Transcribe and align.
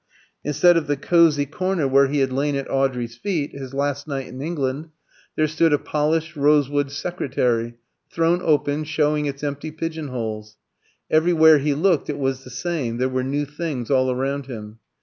Instead 0.43 0.77
of 0.77 0.87
the 0.87 0.97
cosy 0.97 1.45
corner 1.45 1.87
where 1.87 2.07
he 2.07 2.21
had 2.21 2.31
lain 2.33 2.55
at 2.55 2.67
Audrey's 2.71 3.15
feet 3.17 3.51
his 3.51 3.71
last 3.71 4.07
night 4.07 4.25
in 4.25 4.41
England, 4.41 4.89
there 5.35 5.45
stood 5.47 5.73
a 5.73 5.77
polished 5.77 6.35
rosewood 6.35 6.89
secretary, 6.91 7.75
thrown 8.09 8.41
open, 8.41 8.83
showing 8.83 9.27
its 9.27 9.43
empty 9.43 9.69
pigeon 9.69 10.07
holes. 10.07 10.57
Everywhere 11.11 11.59
he 11.59 11.75
looked 11.75 12.09
it 12.09 12.17
was 12.17 12.43
the 12.43 12.49
same; 12.49 12.97
there 12.97 13.09
were 13.09 13.23
new 13.23 13.45
things 13.45 13.91
all 13.91 14.09
around 14.09 14.47
him. 14.47 14.79